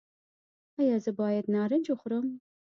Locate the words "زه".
1.03-1.11